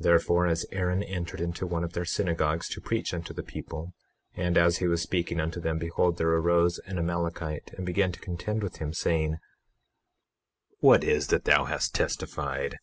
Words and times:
21:5 0.00 0.04
Therefore, 0.04 0.46
as 0.46 0.66
Aaron 0.70 1.02
entered 1.02 1.40
into 1.40 1.66
one 1.66 1.82
of 1.82 1.94
their 1.94 2.04
synagogues 2.04 2.68
to 2.68 2.80
preach 2.82 3.14
unto 3.14 3.32
the 3.32 3.42
people, 3.42 3.94
and 4.34 4.58
as 4.58 4.76
he 4.76 4.86
was 4.86 5.00
speaking 5.00 5.40
unto 5.40 5.60
them, 5.62 5.78
behold 5.78 6.18
there 6.18 6.28
arose 6.28 6.78
an 6.80 6.98
Amalekite 6.98 7.72
and 7.78 7.86
began 7.86 8.12
to 8.12 8.20
contend 8.20 8.62
with 8.62 8.76
him, 8.80 8.92
saying: 8.92 9.38
What 10.80 11.02
is 11.02 11.28
that 11.28 11.46
thou 11.46 11.64
hast 11.64 11.94
testified? 11.94 12.76